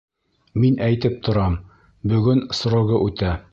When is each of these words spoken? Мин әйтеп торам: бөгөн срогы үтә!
Мин 0.63 0.79
әйтеп 0.85 1.19
торам: 1.27 1.59
бөгөн 2.15 2.43
срогы 2.63 3.01
үтә! 3.11 3.39